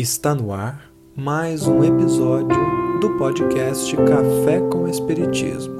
[0.00, 2.56] Está no ar mais um episódio
[3.00, 5.74] do podcast Café com Espiritismo.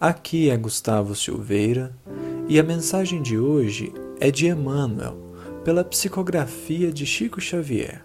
[0.00, 1.94] Aqui é Gustavo Silveira
[2.48, 5.16] e a mensagem de hoje é de Emmanuel,
[5.64, 8.04] pela psicografia de Chico Xavier,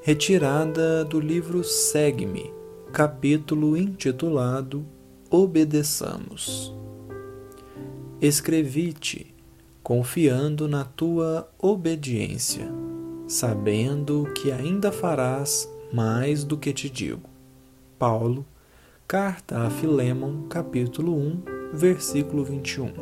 [0.00, 2.50] retirada do livro Segue-me,
[2.94, 4.86] capítulo intitulado
[5.28, 6.74] Obedeçamos.
[8.22, 9.34] Escrevi-te,
[9.82, 12.72] confiando na tua obediência
[13.30, 17.30] sabendo que ainda farás mais do que te digo.
[17.96, 18.44] Paulo,
[19.06, 22.92] Carta a Filemon, capítulo 1, versículo 21.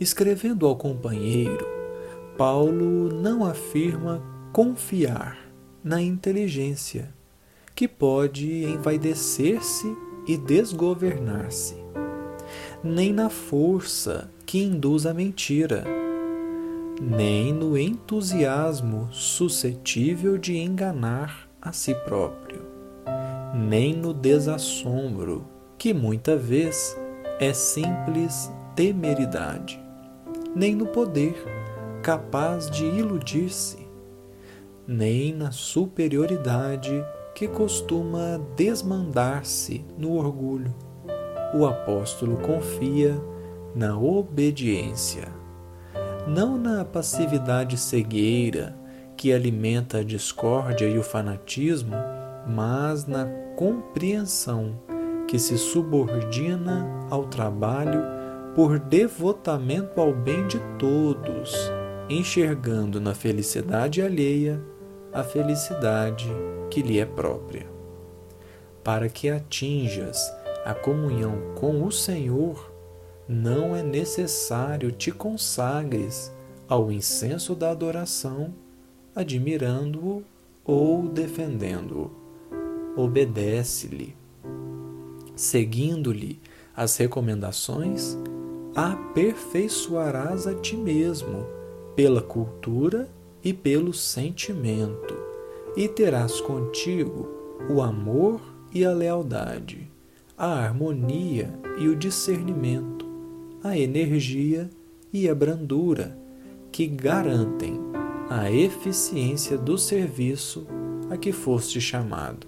[0.00, 1.66] Escrevendo ao companheiro,
[2.38, 4.22] Paulo não afirma
[4.54, 5.38] confiar
[5.84, 7.12] na inteligência,
[7.74, 9.94] que pode envaidecer-se
[10.26, 11.76] e desgovernar-se,
[12.82, 16.01] nem na força que induz a mentira
[17.00, 22.62] nem no entusiasmo suscetível de enganar a si próprio,
[23.54, 25.46] nem no desassombro,
[25.78, 26.96] que muita vez
[27.40, 29.82] é simples temeridade,
[30.54, 31.34] nem no poder
[32.02, 33.88] capaz de iludir-se,
[34.86, 37.04] nem na superioridade
[37.34, 40.74] que costuma desmandar-se no orgulho.
[41.54, 43.14] O apóstolo confia
[43.74, 45.41] na obediência
[46.26, 48.76] não na passividade cegueira
[49.16, 51.94] que alimenta a discórdia e o fanatismo,
[52.46, 54.80] mas na compreensão
[55.28, 58.02] que se subordina ao trabalho
[58.54, 61.54] por devotamento ao bem de todos,
[62.08, 64.60] enxergando na felicidade alheia
[65.12, 66.28] a felicidade
[66.70, 67.66] que lhe é própria.
[68.82, 70.18] Para que atinjas
[70.64, 72.71] a comunhão com o Senhor,
[73.28, 76.32] não é necessário te consagres
[76.68, 78.52] ao incenso da adoração,
[79.14, 80.24] admirando-o
[80.64, 82.10] ou defendendo-o.
[82.96, 84.14] Obedece-lhe.
[85.34, 86.40] Seguindo-lhe
[86.76, 88.16] as recomendações,
[88.74, 91.46] aperfeiçoarás a ti mesmo
[91.94, 93.08] pela cultura
[93.44, 95.14] e pelo sentimento,
[95.76, 97.28] e terás contigo
[97.68, 98.40] o amor
[98.72, 99.90] e a lealdade,
[100.36, 103.01] a harmonia e o discernimento
[103.62, 104.68] a energia
[105.12, 106.18] e a brandura
[106.72, 107.78] que garantem
[108.28, 110.66] a eficiência do serviço
[111.10, 112.46] a que foste chamado.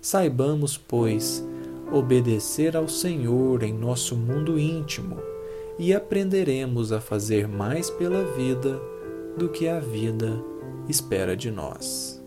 [0.00, 1.44] Saibamos, pois,
[1.92, 5.18] obedecer ao Senhor em nosso mundo íntimo
[5.78, 8.80] e aprenderemos a fazer mais pela vida
[9.36, 10.42] do que a vida
[10.88, 12.22] espera de nós.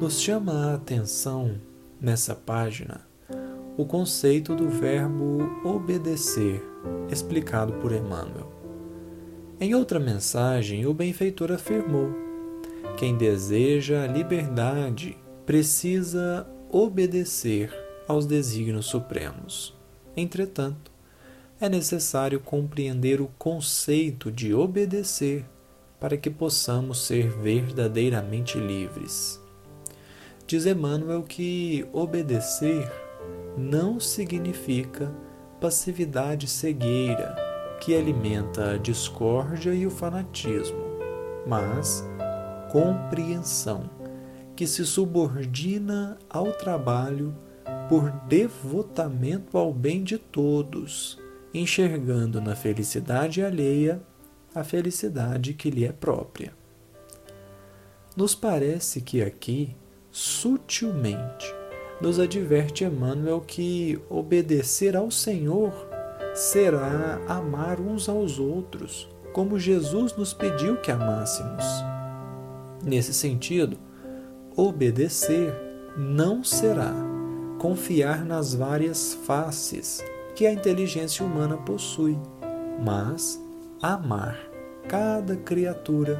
[0.00, 1.60] Nos chama a atenção
[2.00, 3.09] nessa página
[3.80, 6.62] o conceito do verbo obedecer,
[7.10, 8.52] explicado por Emmanuel.
[9.58, 12.10] Em outra mensagem, o benfeitor afirmou:
[12.98, 17.72] quem deseja a liberdade precisa obedecer
[18.06, 19.74] aos desígnios supremos.
[20.14, 20.90] Entretanto,
[21.58, 25.46] é necessário compreender o conceito de obedecer
[25.98, 29.40] para que possamos ser verdadeiramente livres.
[30.46, 33.09] Diz Emmanuel que obedecer
[33.56, 35.14] não significa
[35.60, 37.36] passividade cegueira
[37.80, 40.78] que alimenta a discórdia e o fanatismo,
[41.46, 42.04] mas
[42.70, 43.90] compreensão
[44.54, 47.34] que se subordina ao trabalho
[47.88, 51.18] por devotamento ao bem de todos,
[51.52, 54.02] enxergando na felicidade alheia
[54.54, 56.52] a felicidade que lhe é própria.
[58.16, 59.74] Nos parece que aqui,
[60.10, 61.59] sutilmente,
[62.00, 65.72] nos adverte Emmanuel que obedecer ao Senhor
[66.34, 71.64] será amar uns aos outros, como Jesus nos pediu que amássemos.
[72.82, 73.76] Nesse sentido,
[74.56, 75.54] obedecer
[75.96, 76.94] não será
[77.58, 80.02] confiar nas várias faces
[80.34, 82.18] que a inteligência humana possui,
[82.82, 83.38] mas
[83.82, 84.38] amar
[84.88, 86.18] cada criatura,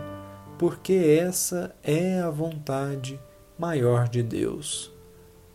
[0.58, 3.18] porque essa é a vontade
[3.58, 4.92] maior de Deus.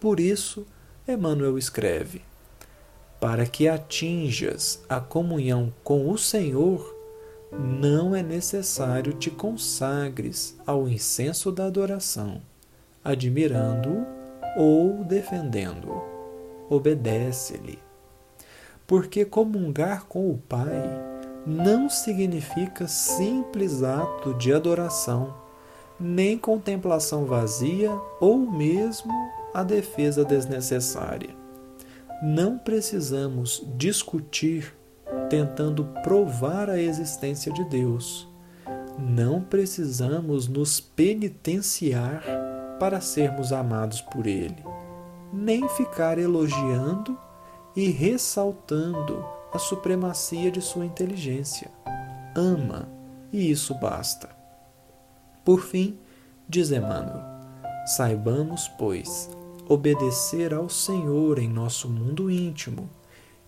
[0.06, 0.68] Por isso,
[1.07, 2.22] Emmanuel escreve:
[3.19, 6.96] Para que atinjas a comunhão com o Senhor,
[7.52, 12.40] não é necessário te consagres ao incenso da adoração,
[13.04, 14.06] admirando-o
[14.56, 16.04] ou defendendo-o.
[16.69, 17.80] Obedece-lhe.
[18.86, 20.84] Porque comungar com o Pai
[21.48, 25.34] não significa simples ato de adoração,
[26.00, 29.12] nem contemplação vazia ou mesmo
[29.56, 31.30] a defesa desnecessária.
[32.22, 34.75] Não precisamos discutir
[35.30, 38.28] tentando provar a existência de Deus.
[39.00, 42.22] Não precisamos nos penitenciar
[42.81, 44.62] para sermos amados por Ele,
[45.31, 47.18] nem ficar elogiando
[47.78, 49.24] e ressaltando
[49.54, 51.72] a supremacia de sua inteligência.
[52.36, 52.90] Ama,
[53.31, 54.28] e isso basta.
[55.46, 55.98] Por fim,
[56.46, 57.24] diz Emmanuel,
[57.86, 59.30] saibamos, pois,
[59.68, 62.90] obedecer ao Senhor em nosso mundo íntimo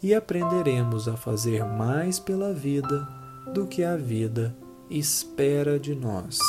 [0.02, 3.08] e aprenderemos a fazer mais pela vida
[3.54, 4.56] do que a vida
[4.90, 6.40] espera de nós.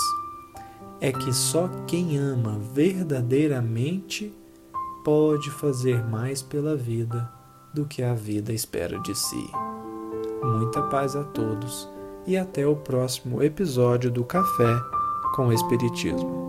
[1.00, 4.34] É que só quem ama verdadeiramente
[5.04, 7.30] pode fazer mais pela vida
[7.72, 9.50] do que a vida espera de si.
[10.42, 11.88] Muita paz a todos
[12.26, 14.80] e até o próximo episódio do Café
[15.34, 16.47] com Espiritismo.